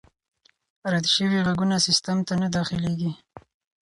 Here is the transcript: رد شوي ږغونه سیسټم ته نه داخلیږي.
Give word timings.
رد 0.91 1.05
شوي 1.13 1.39
ږغونه 1.47 1.77
سیسټم 1.85 2.17
ته 2.27 2.33
نه 2.41 2.47
داخلیږي. 2.55 3.11